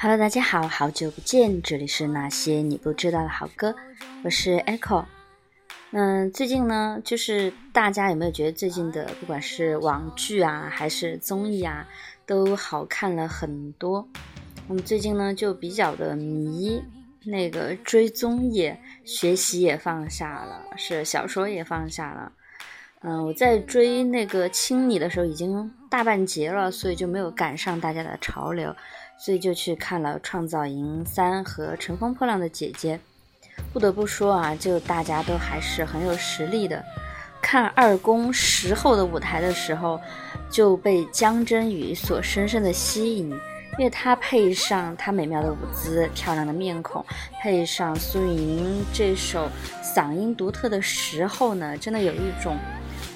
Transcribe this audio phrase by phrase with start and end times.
[0.00, 3.74] Hello，大家好，好久不见，这里是那些你不知道的好歌，
[4.22, 5.04] 我是 Echo。
[5.90, 11.84] 嗯，最近呢，就是大家有没有觉得最近的不管是网剧啊，还是综艺啊，
[12.24, 14.08] 都好看了很多？
[14.68, 16.80] 我们最近呢就比较的迷
[17.24, 18.72] 那个追综艺，
[19.04, 22.30] 学习也放下了，是小说也放下了。
[23.00, 28.72] 嗯，我在追那个《青你》的时候已经大半截了，所以就没有赶上大家的潮流。
[29.18, 32.96] 所以就去看了《创造营三》和《乘风破浪的姐姐》，
[33.72, 36.82] 不得不说啊，就大家都还是很有实力的。
[37.42, 40.00] 看二宫十后的舞台的时候，
[40.48, 43.28] 就被姜真宇所深深的吸引，
[43.78, 47.04] 因为她配上她美妙的舞姿、漂亮的面孔，
[47.42, 49.48] 配上苏运莹这首
[49.82, 52.56] 嗓音独特的时候呢，真的有一种。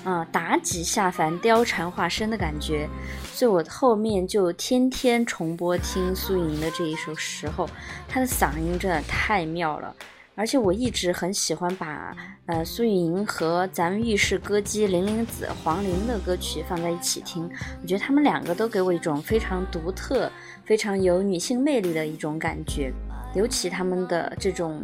[0.04, 2.88] 啊，妲己下凡，貂蝉化身的感觉，
[3.32, 7.68] 所以我后面就天天重播听苏运莹的这一首时候，
[8.08, 9.94] 她的嗓音真的太妙了，
[10.34, 17.48] 而且我一直很喜欢把呃苏运莹和咱们浴室歌姬玲玲子黄龄的歌曲放在一起听，
[17.80, 20.28] 我觉得他们两个都给我一种非常独特、
[20.64, 22.92] 非常有女性魅力的一种感觉，
[23.34, 24.82] 尤其他们的这种。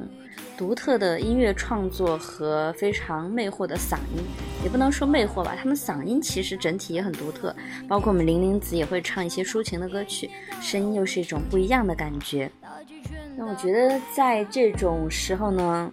[0.56, 4.24] 独特的音乐创作和非常魅惑的嗓音，
[4.64, 7.54] 也不能说魅惑吧，他们嗓音其实整体也很独特。
[7.88, 10.28] 包括我们玲玲子也会唱一些抒情的歌曲，
[10.60, 12.50] 声音又是一种不一样的感觉。
[13.36, 15.92] 那我觉得在这种时候呢，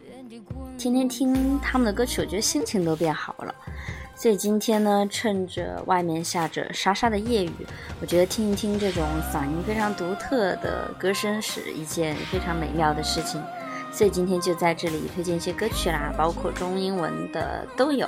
[0.79, 3.53] 天天听他们的歌曲，我觉得心情都变好了。
[4.15, 7.51] 所以今天呢，趁着外面下着沙沙的夜雨，
[7.99, 13.43] 我觉得听一听这种嗓音非常独特的歌声是一件非常美妙的事情。
[13.91, 18.07] 所以今天就在这里推荐一些歌曲啦，包括中英文的都有。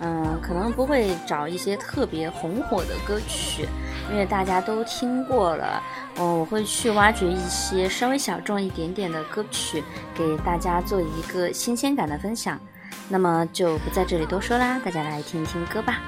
[0.00, 3.68] 嗯，可能不会找一些特别红火的歌曲，
[4.10, 5.82] 因为大家都听过了。
[6.16, 9.82] 嗯，我会去挖掘一些稍微小众一点点的歌曲，
[10.14, 12.60] 给大家做一个新鲜感的分享。
[13.08, 16.00] 那么就不在这里多说啦，大家来听一听歌吧。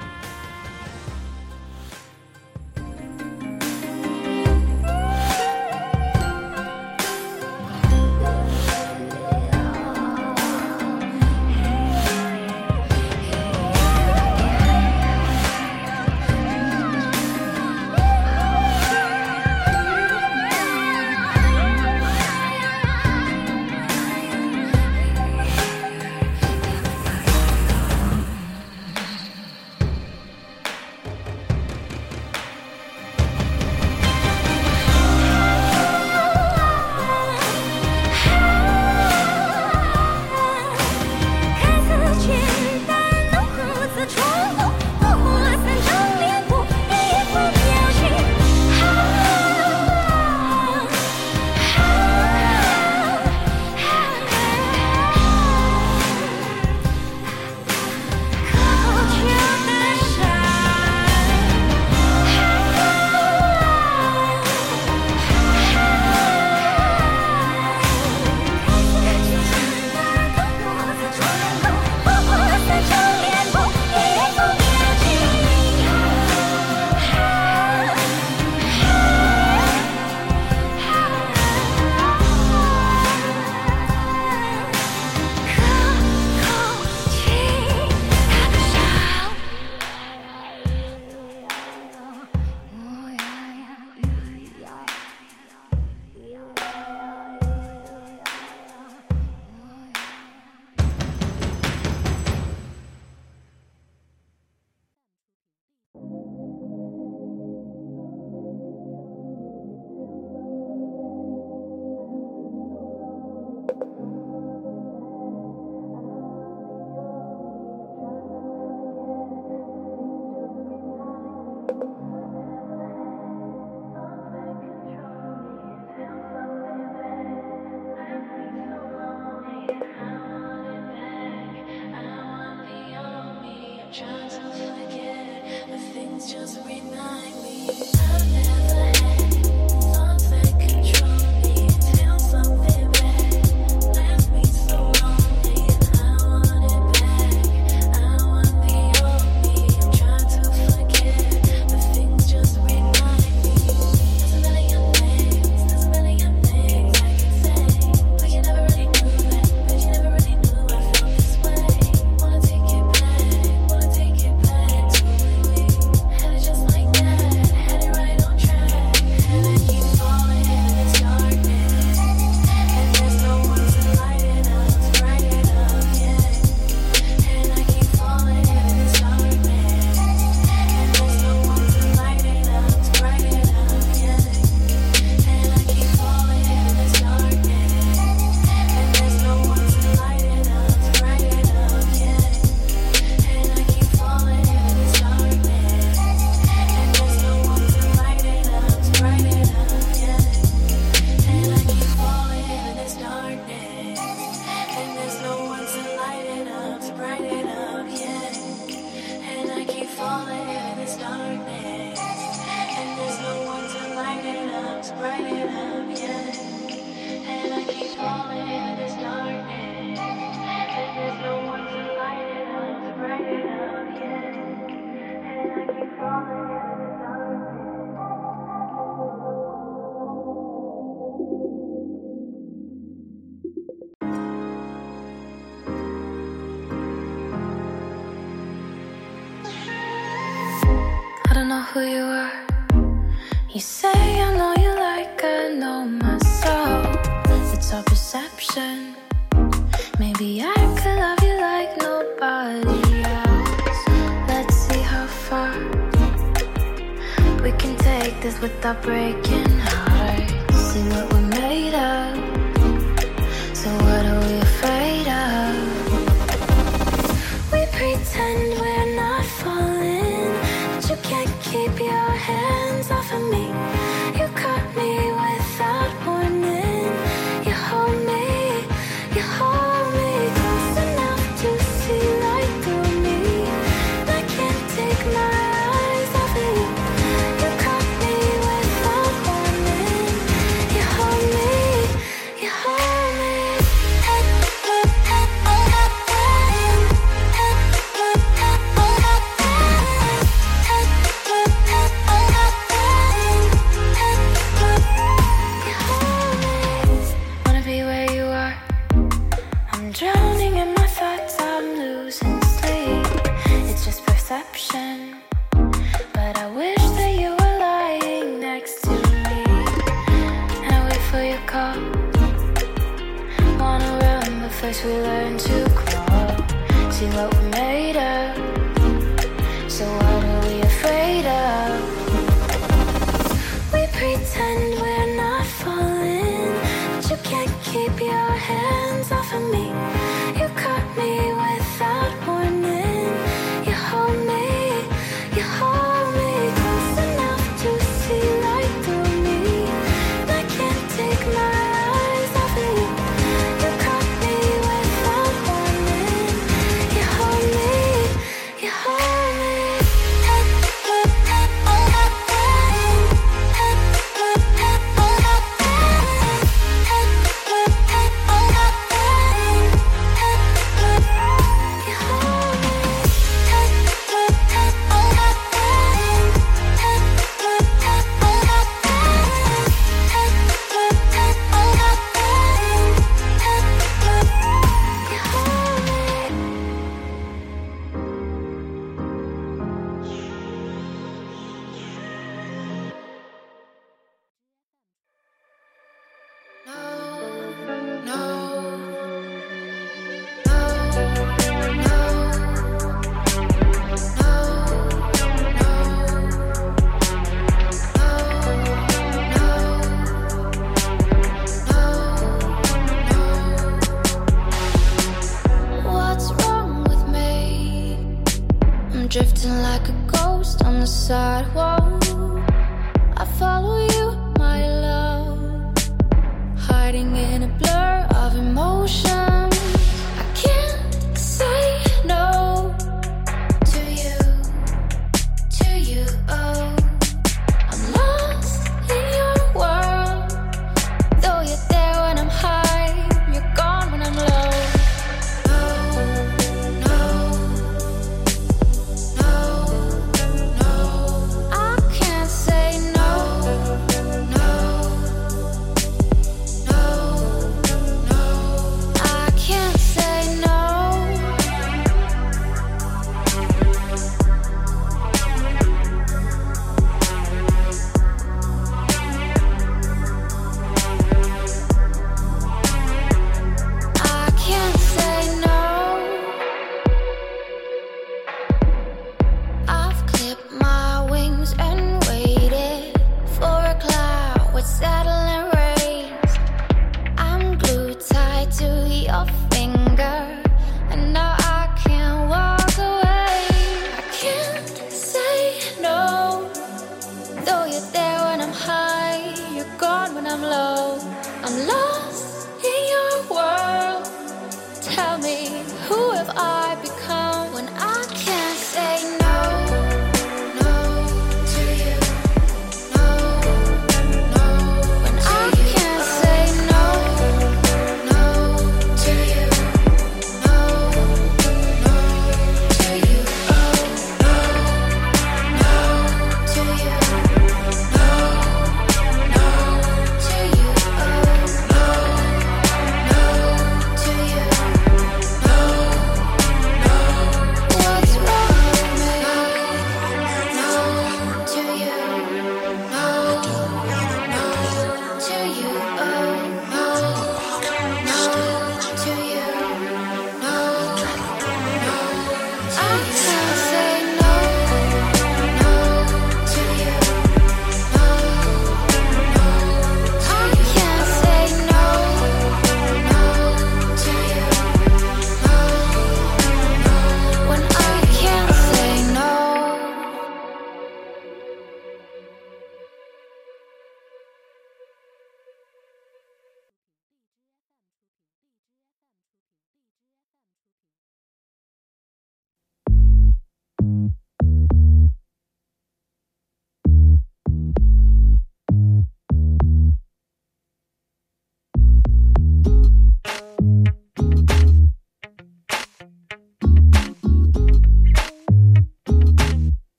[258.63, 259.42] Without breaking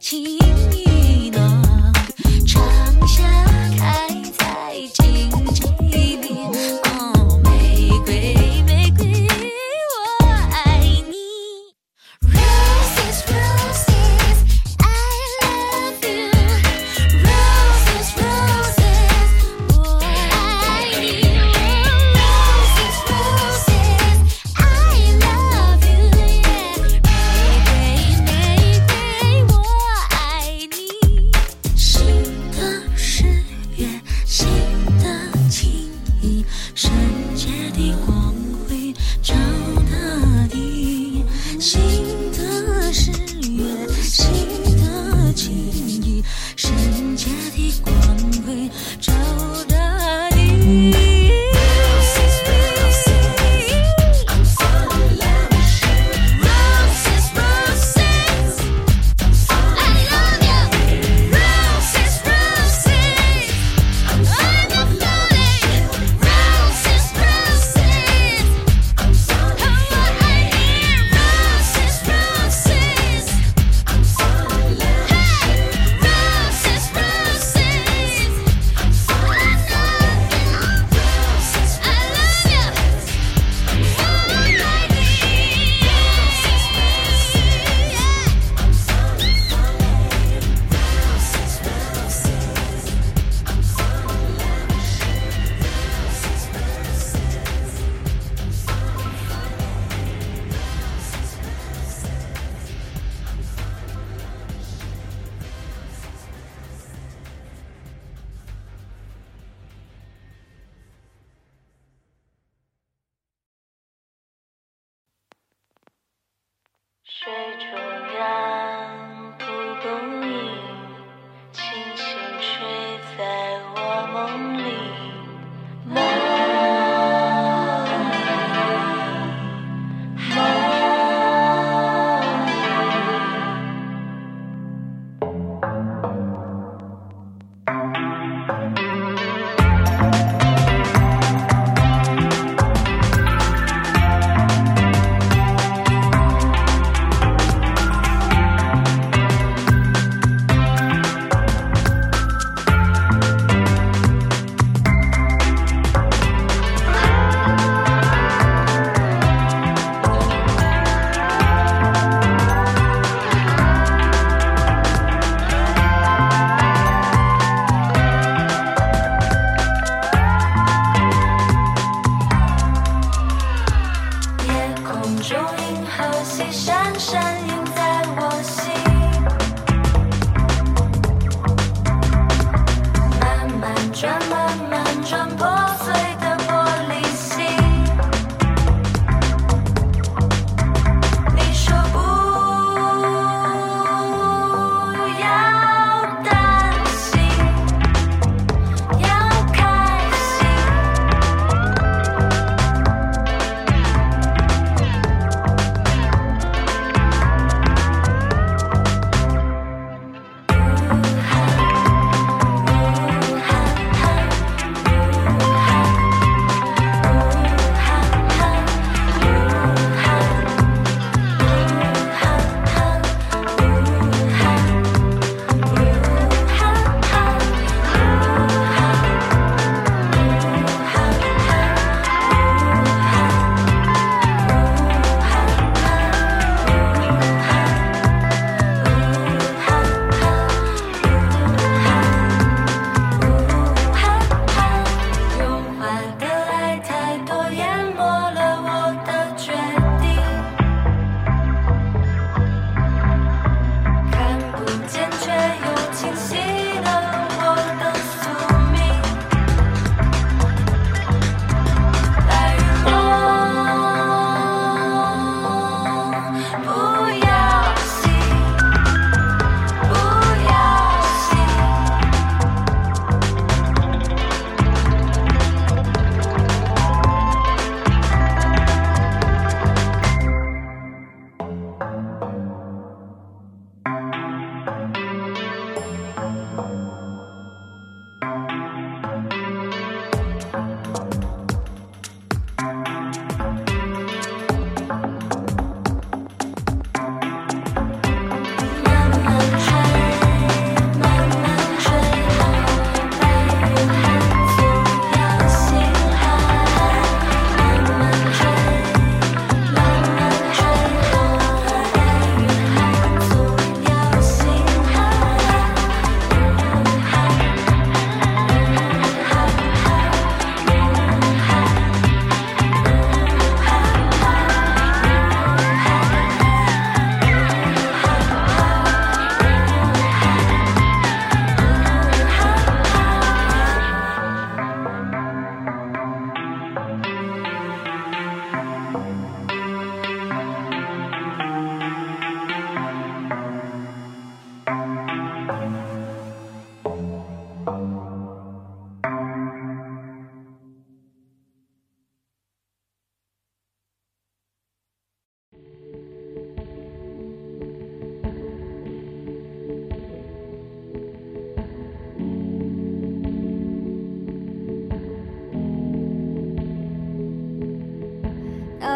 [0.00, 0.39] cheese.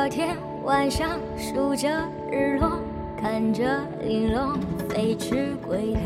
[0.04, 1.88] 昨天晚上，数着
[2.30, 2.78] 日落，
[3.18, 6.00] 看着玲珑飞驰归来，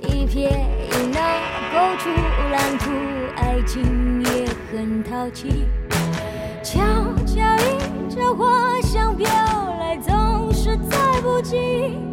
[0.00, 0.48] 一撇
[0.86, 1.40] 一捺
[1.72, 2.08] 勾出
[2.52, 2.92] 蓝图。
[3.34, 5.64] 爱情也很淘气，
[6.62, 6.80] 悄
[7.26, 9.26] 悄迎着花香飘
[9.80, 12.09] 来，总是在不经意。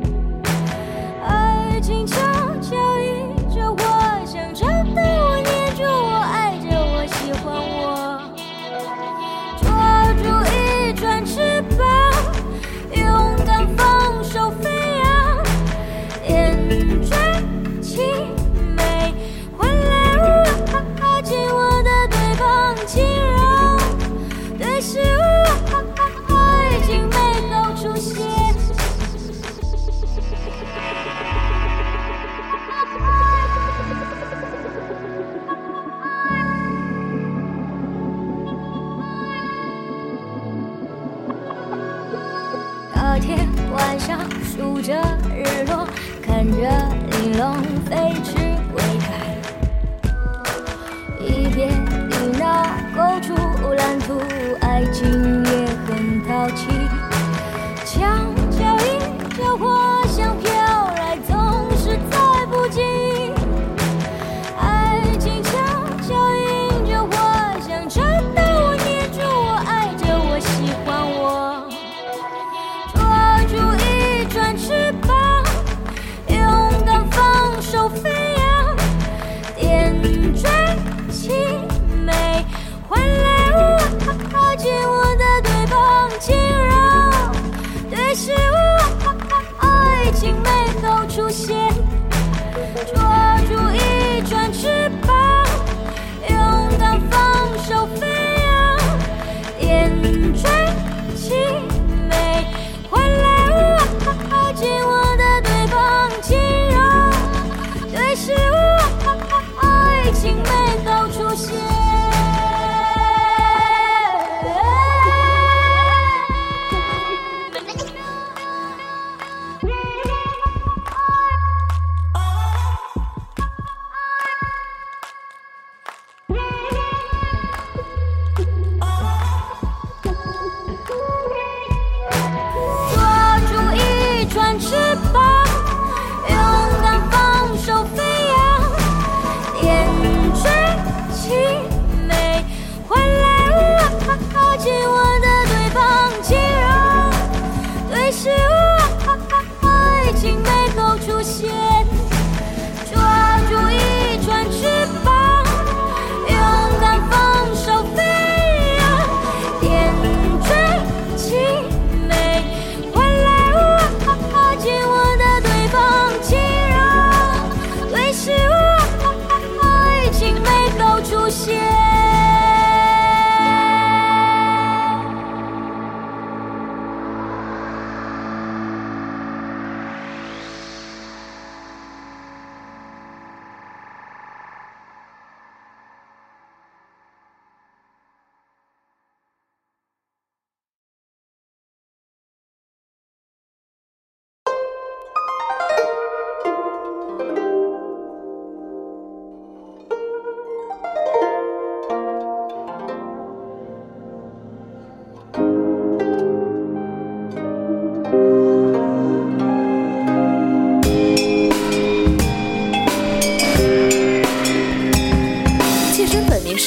[44.81, 44.93] 着
[45.35, 45.87] 日落，
[46.21, 46.96] 看着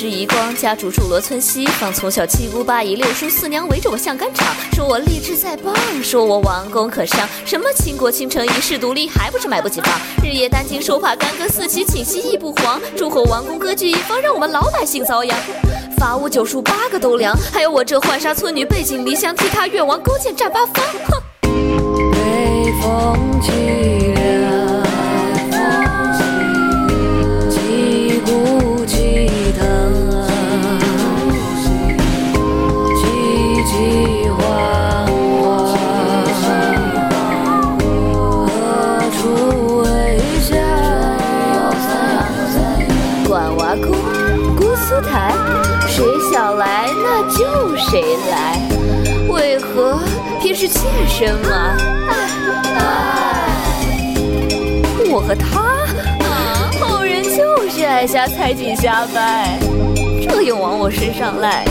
[0.01, 1.93] 之遗光，家主住罗村西方。
[1.93, 7.29] 从小七姑八姨六叔四娘围着我像干场，说我励志在棒，说我王公可上。
[7.45, 9.93] 什么倾国倾城一世独立，还不是买不起房？
[10.25, 12.81] 日夜担惊受怕，干戈四起，寝息亦不黄。
[12.97, 15.39] 诸侯王公割据一方，让我们老百姓遭殃。
[15.99, 20.83] 伐吴九叔八个都凉，还有我这浣纱村女背井离乡，替他越王勾践战八方。
[21.11, 21.23] 哼。
[21.43, 24.00] 北风起
[47.91, 48.61] 谁来。
[49.29, 49.99] 为何
[50.41, 51.77] 偏是妾身嘛？
[55.11, 55.89] 我和他，
[56.79, 59.59] 后人就是爱瞎猜忌瞎掰，
[60.23, 61.65] 这又往我身上赖。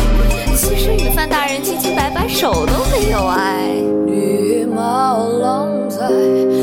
[0.57, 3.69] 其实与范大人清清白白，手都没有挨。
[4.05, 6.05] 绿毛龙在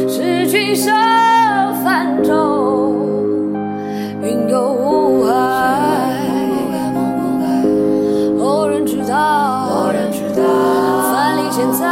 [0.07, 0.93] 是君上
[1.83, 2.95] 泛舟，
[4.23, 5.56] 云游五海。
[11.57, 11.89] 现在，何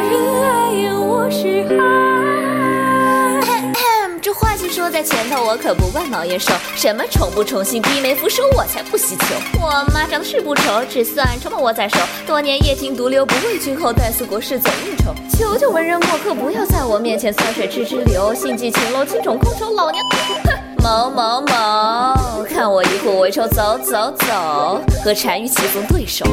[0.00, 3.38] 人爱言我是爱？
[4.22, 6.54] 这话就说在前头，我可不惯毛爷瘦。
[6.74, 9.34] 什么宠不宠幸，低眉俯首，我才不稀求。
[9.60, 11.98] 我妈长得是不丑，只算筹码握在手。
[12.26, 15.14] 多年夜听独流，不畏君后，但思国事总应酬。
[15.36, 20.02] 求求文人墨客，不要在我面前酸水痴痴流，心计情楼，轻宠空愁，老娘。
[20.44, 20.50] 哼，
[20.82, 26.24] 某某某，看我一壶为愁，走走走，和单于棋逢对手。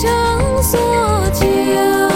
[0.00, 0.78] 生所
[1.32, 2.07] 求。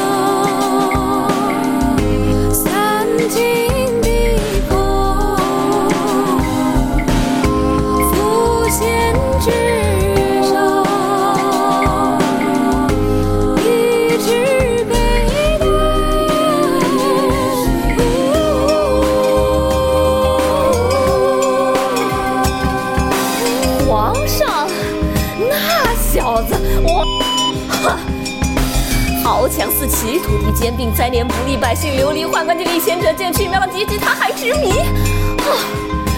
[29.87, 34.71] 土地兼并，灾年不利，百姓流离，宦官见立贤者见去，苗阶级他还执迷。
[34.71, 35.59] 啊，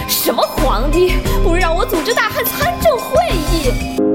[0.06, 1.14] 什么皇帝？
[1.42, 3.14] 不如让我组织大汉参政会
[3.52, 4.13] 议。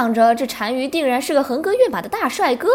[0.00, 2.68] 想着这单于定然是个横戈跃马的大帅哥，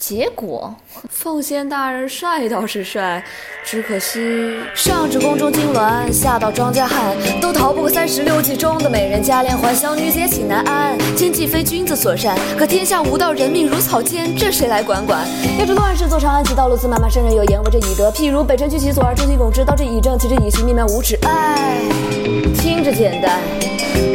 [0.00, 0.74] 结果
[1.08, 3.22] 奉先大人帅倒是帅，
[3.64, 10.98] 只可惜上至宫中金銮，下到庄稼汉，都逃不过三十六计中的美人加连环，小女子也岂难安？
[11.14, 15.24] 奸计非君子所善，可天下无道，人命如草芥，这谁来管管？
[15.60, 18.10] 要知乱世做长安，其道路自漫漫，圣人有言，为这以德。
[18.10, 21.16] 譬如北辰居其所而中心拱之，道之以政，其之以刑，命蛮无耻。
[21.22, 21.78] 唉，
[22.58, 23.38] 听着简单，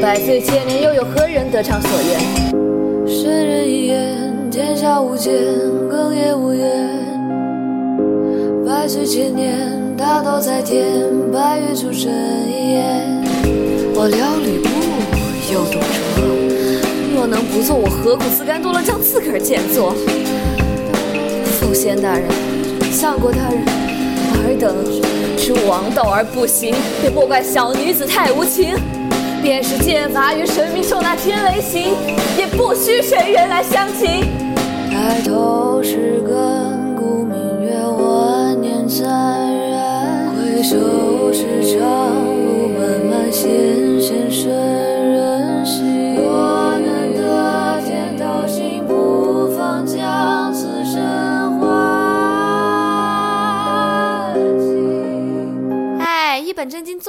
[0.02, 2.20] 百岁千年，又有何人得偿所愿？
[3.08, 5.34] 圣人一言，天下无间，
[5.90, 6.68] 更也无言。
[8.66, 9.56] 百岁千年，
[9.98, 10.86] 大道在天，
[11.34, 13.24] 白月出真言。
[13.96, 14.70] 我料吕布，
[15.52, 15.98] 又懂哲。
[17.16, 19.96] 若能不做，我何苦自甘堕落，将自个儿贱做？
[21.60, 22.30] 奉先大人，
[22.92, 23.66] 相国大人，
[24.46, 24.76] 尔等
[25.36, 28.76] 知王道而不行，便莫怪小女子太无情。
[29.48, 31.96] 便是剑法与神明受那天雷刑，
[32.38, 34.20] 也不需谁人来相请。
[34.92, 39.08] 抬头是亘古明月，万年残
[39.70, 40.28] 然。
[40.36, 44.30] 回首是长路漫漫，纤纤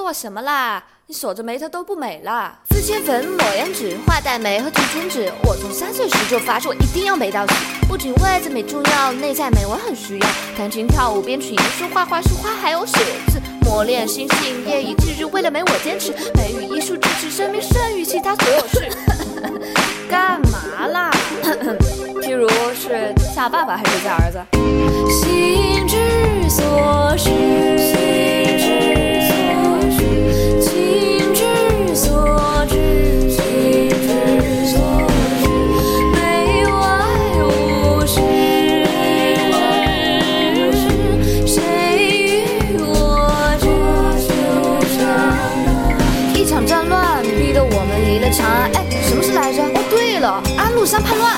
[0.08, 0.82] 做什么啦？
[1.06, 2.60] 你锁着眉头都不美了。
[2.70, 5.30] 字千粉，抹胭脂，画黛眉和涂唇脂。
[5.44, 7.54] 我从三岁时就发誓，我一定要美到死。
[7.86, 10.26] 不仅外在美重要，内在美我很需要。
[10.56, 13.38] 弹琴、跳舞、编曲、吟诗、画画、书画，还有写字。
[13.66, 16.10] 磨练心性，夜以继日，为了美我坚持。
[16.36, 18.88] 美与艺术支持生命，胜于其他所有事。
[20.08, 21.10] 干嘛啦？
[22.22, 24.40] 譬如是嫁爸爸还是嫁儿子？
[25.10, 27.28] 心之所至，
[48.30, 48.70] 长安。
[48.74, 49.62] 哎，什么事来着？
[49.62, 51.36] 哦，对了，安禄山叛乱。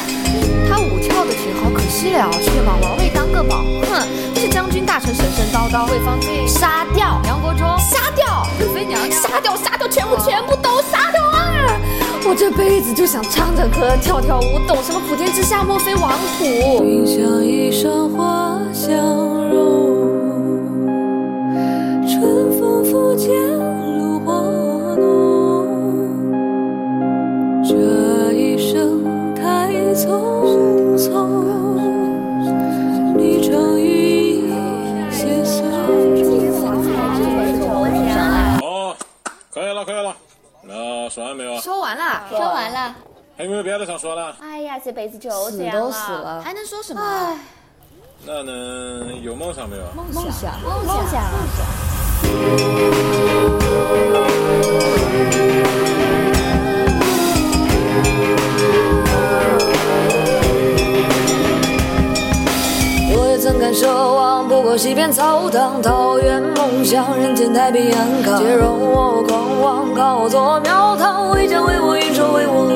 [0.69, 3.65] 他舞跳的挺好，可惜了，却把王位当个宝。
[3.91, 11.81] 哼，这些将军大臣神神叨叨，魏方静杀掉，杨国忠杀掉，贵妃娘娘杀掉，杀掉，全部全部都杀掉啊！
[12.29, 16.85] 我这辈子就想唱唱歌，跳跳舞，懂什么普天之下莫非王土？
[16.85, 18.95] 云想衣裳花相
[19.51, 20.00] 容，
[43.41, 44.37] 还有没有别的想说的？
[44.43, 47.39] 哎呀，这辈子就死都死了还能说什么？
[48.27, 49.83] 那能有梦想没有？
[50.13, 51.23] 梦想，梦想。
[63.17, 68.39] 我也曾感受望不过西边草堂，桃源梦想，人间太平安康。
[68.39, 72.67] 且容我狂妄，靠作庙堂，为将为我运筹，为我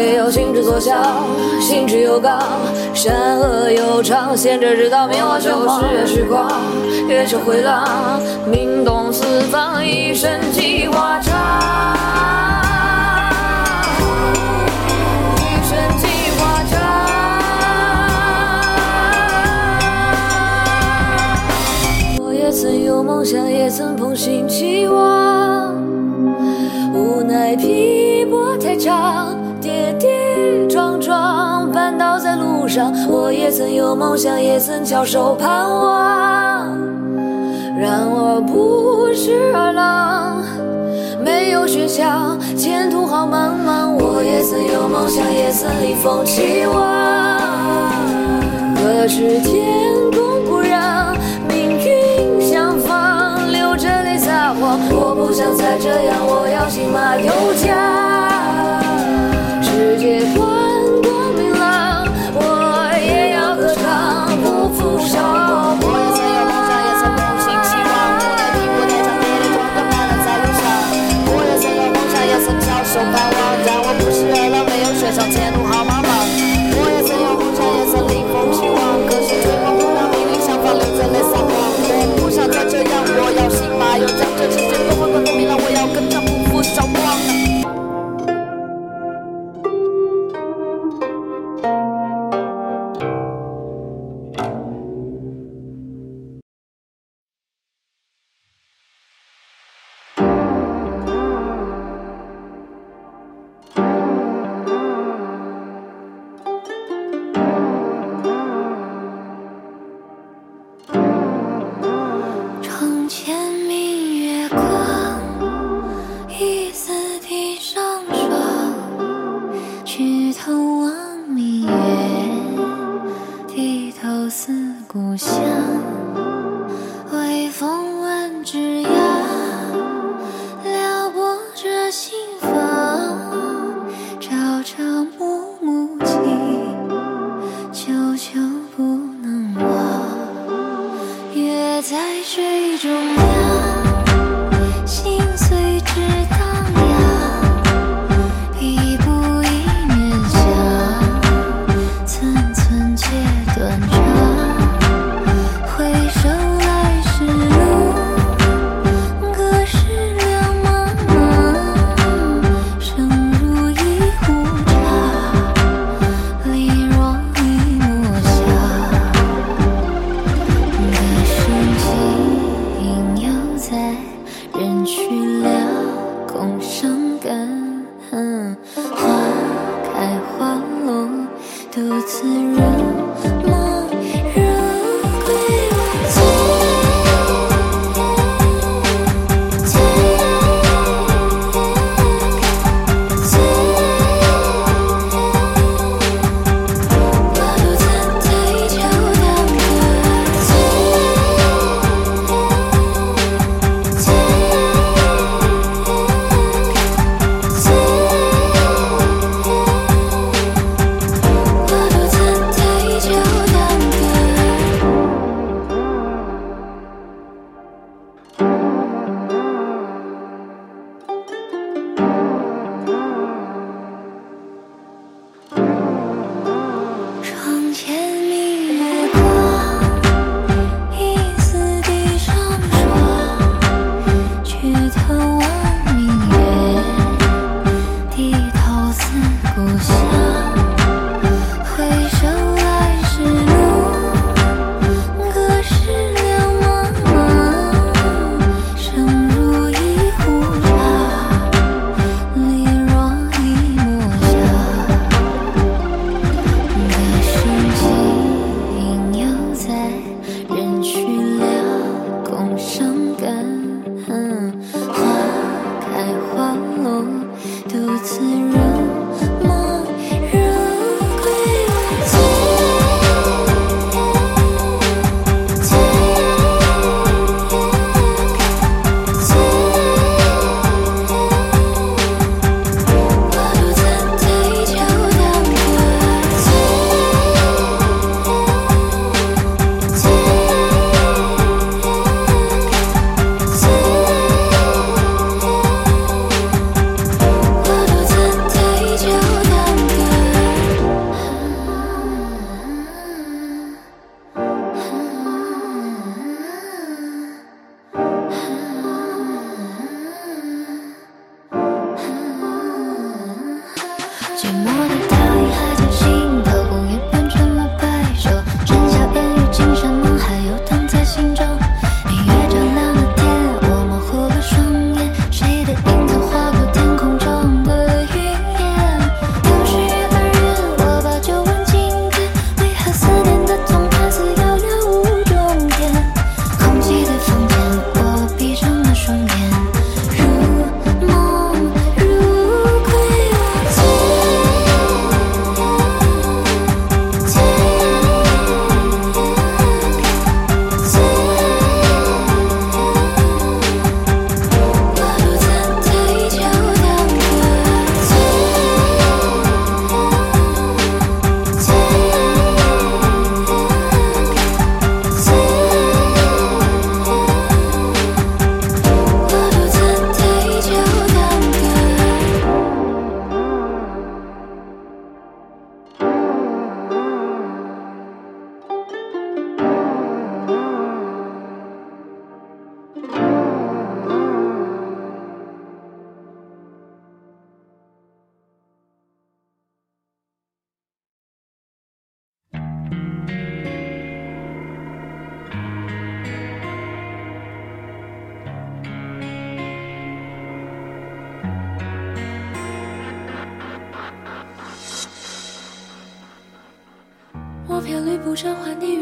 [0.00, 0.96] 也有心之所向，
[1.60, 2.40] 心之有刚，
[2.94, 6.50] 善恶有常，贤者之道，名花秋实月时光，
[7.06, 8.18] 月车回廊，
[8.50, 11.34] 名动四方，一身计划长。
[15.36, 16.06] 一身计
[16.38, 16.80] 划长。
[22.24, 25.74] 我也曾有梦想，也曾捧心期望，
[26.94, 32.92] 无奈拼搏太长，跌跌撞撞绊倒在路上。
[33.08, 36.78] 我也曾有梦想，也曾翘首盼望，
[37.78, 40.42] 然而不是二郎，
[41.22, 43.90] 没有学校，前途好茫茫。
[43.90, 47.38] 我也曾有梦想，也曾一风期望。
[48.76, 51.14] 可是天公不让，
[51.48, 54.78] 命运相仿，流着泪撒谎。
[54.90, 58.09] 我不想再这样，我要信马由缰。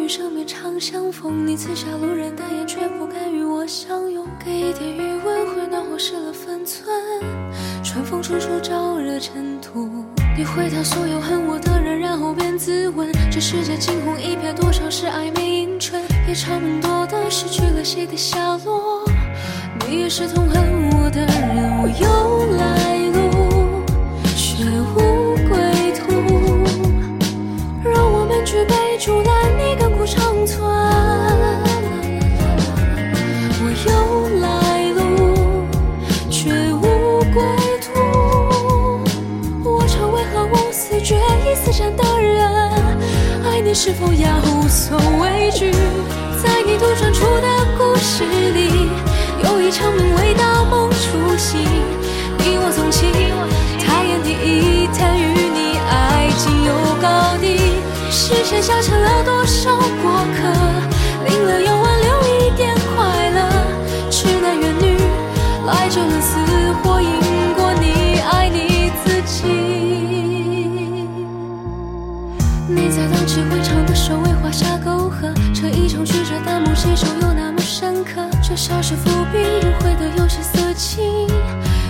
[0.08, 4.26] 生绵长相逢，你刺下路人的眼，却不敢与我相拥。
[4.42, 6.88] 给一点余温，会暖和失了分寸。
[7.84, 9.86] 春风处处招惹尘土，
[10.34, 16.02] 你回答所有恨我的人，然后便自问：这世界惊鸿一瞥，多少是暧昧迎春？
[16.26, 19.04] 夜长梦多的失去了谁的下落？
[19.86, 22.87] 你也是痛恨我的人，我有来
[41.78, 42.42] 山的人，
[43.44, 45.70] 爱你是否要无所畏惧？
[46.42, 47.46] 在你杜撰出的
[47.78, 48.90] 故事里，
[49.44, 51.60] 有一场名为大梦初醒。
[52.38, 53.12] 你我纵情，
[53.78, 55.22] 他眼底一探与
[55.54, 57.78] 你爱情有高低。
[58.10, 59.70] 是谁消沉了多少
[60.02, 60.26] 过
[73.38, 78.28] 你在荡气回肠的首尾画下沟壑，这一场曲折但梦谁手又那么深刻？
[78.42, 79.38] 这小是伏笔，
[79.80, 81.28] 会得有些色情，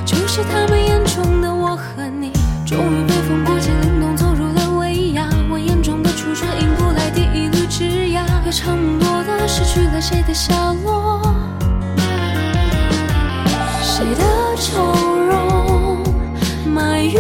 [0.05, 2.33] 就是他们眼中的我和你，
[2.67, 5.27] 终于被风不解灵动走入了微娅。
[5.51, 11.23] 我眼中的初春，迎不来第一缕枝桠，夜长梦多的失去了谁的下落？
[13.83, 14.93] 谁的愁
[15.25, 16.05] 容
[16.67, 17.17] 埋于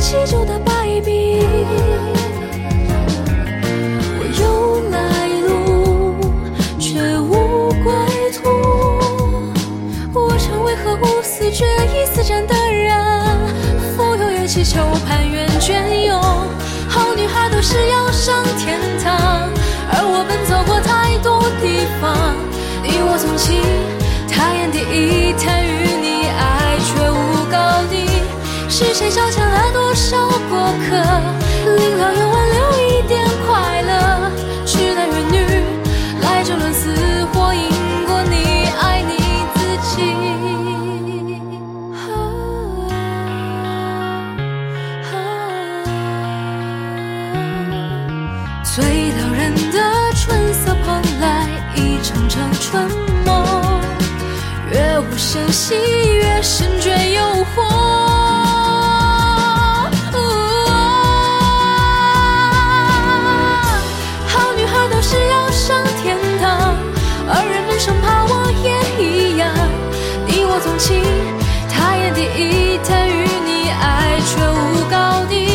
[0.00, 0.72] 澜自己就的败
[1.04, 1.44] 笔。
[4.16, 6.16] 我有来路，
[6.78, 7.92] 却无归
[8.32, 8.48] 途。
[10.12, 12.96] 我常为何无死决一死战的人，
[13.94, 16.18] 富有也祈求攀援隽永。
[16.88, 19.50] 好女孩都是要上天堂，
[19.92, 22.34] 而我奔走过太多地方。
[22.82, 23.60] 你我纵情，
[24.28, 25.79] 他言第一谈与
[28.82, 30.16] 是谁消遣了多少
[30.48, 30.96] 过客？
[31.76, 34.32] 临了又挽留一点快乐。
[34.64, 35.36] 痴男怨女，
[36.22, 36.88] 来这轮死
[37.30, 37.70] 火，赢
[38.06, 39.18] 过你爱你
[39.54, 40.00] 自己。
[48.64, 49.78] 最撩人的
[50.14, 52.90] 春色蓬莱一场场春
[53.26, 53.44] 梦，
[54.72, 55.74] 越无声息，
[56.14, 58.19] 越深觉诱惑。
[72.40, 75.48] 一谈与你爱却无高低。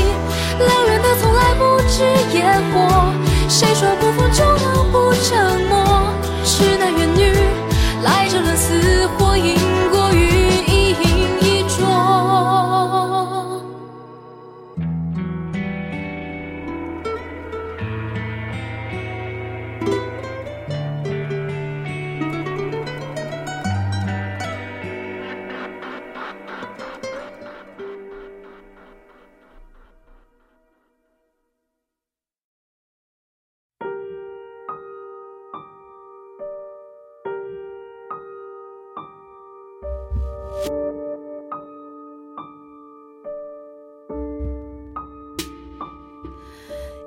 [0.59, 2.03] 燎原的从来不知
[2.37, 3.11] 烟火，
[3.49, 5.74] 谁说不疯就能不沉默？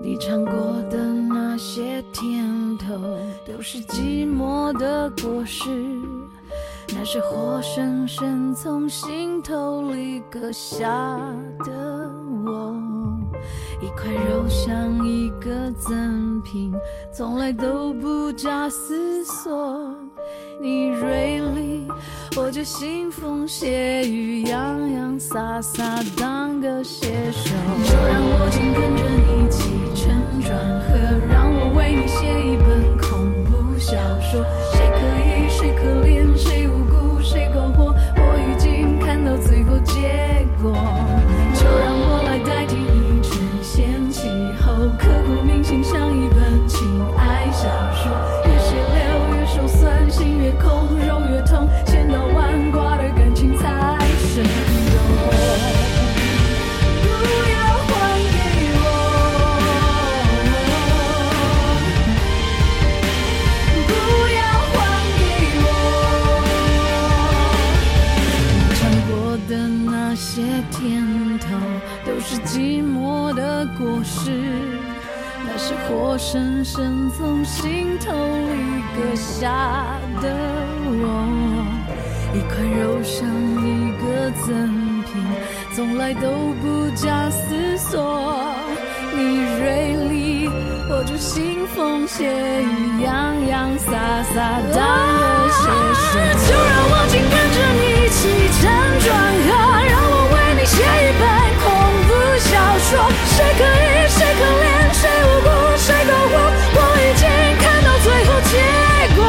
[0.09, 0.55] 你尝过
[0.91, 2.95] 的那些甜头，
[3.47, 5.69] 都是寂寞的果实。
[6.95, 10.89] 那是活生生从心头里割下
[11.59, 12.11] 的
[12.43, 12.75] 我，
[13.83, 16.73] 一块肉像一个赠品，
[17.13, 19.95] 从来都不假思索。
[20.61, 21.87] 你锐利，
[22.37, 27.55] 我就腥风血雨，洋洋洒洒当个写手。
[27.85, 30.11] 就让我紧跟着你起承
[30.43, 30.99] 转合，
[31.31, 33.09] 让我为你写一本恐
[33.45, 34.45] 怖小说。
[34.73, 40.75] 谁可疑，谁可怜，谁无辜，谁苟活，我已经看到最后结果。
[76.19, 80.35] 深深从心头里割下的
[80.85, 81.05] 我，
[82.35, 83.25] 一块肉像
[83.62, 84.51] 一个赠
[85.05, 85.23] 品，
[85.77, 86.29] 从来都
[86.61, 88.45] 不假思索。
[89.14, 90.51] 你锐利，
[90.91, 92.27] 我就腥风血
[92.64, 93.93] 雨，洋洋洒
[94.35, 96.35] 洒，当了些什么？
[96.49, 98.19] 就让我紧跟着你起
[98.59, 98.66] 承
[99.07, 99.07] 转
[99.47, 99.49] 合，
[99.87, 101.23] 让我为你写一本
[102.59, 102.91] 小说。
[103.37, 106.35] 谁可疑，谁可怜，谁无辜，谁苟活？
[106.75, 107.23] 我已经
[107.63, 108.53] 看到最后结
[109.15, 109.23] 果，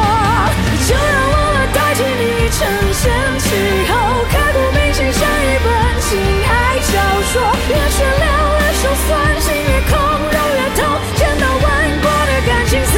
[0.88, 2.58] 就让我来代替你承
[2.92, 3.06] 先
[3.38, 3.46] 启
[3.86, 3.92] 后，
[4.32, 5.70] 刻骨铭心像一本
[6.02, 6.92] 情爱小
[7.30, 7.32] 说。
[7.68, 8.26] 越血流
[8.58, 9.94] 越手酸，心越空，
[10.34, 10.82] 肉越痛，
[11.14, 11.64] 见到玩
[12.02, 12.92] 过的感情才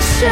[0.00, 0.28] 生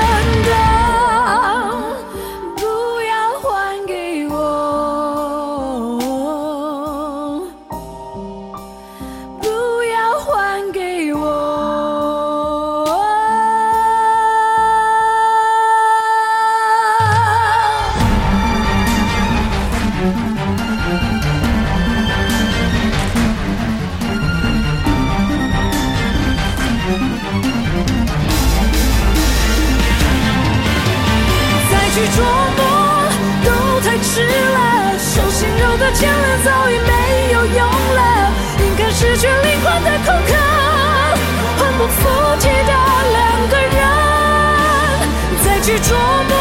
[45.78, 46.32] 琢磨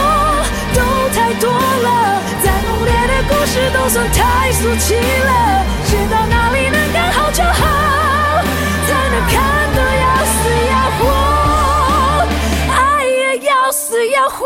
[0.73, 0.79] 都
[1.13, 7.51] 太多了，再浓烈的故事都算太俗气了，知道哪里能刚好就好，
[8.87, 9.33] 才能看
[9.75, 10.35] 得要死
[10.71, 11.03] 要活，
[12.71, 14.45] 爱也要死要活。